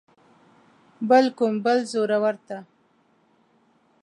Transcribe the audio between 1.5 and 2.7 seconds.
بل زورور ته.